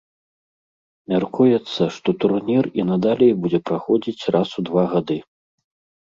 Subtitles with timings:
[1.11, 5.17] Мяркуецца, што турнір і надалей будзе праходзіць раз у два гады.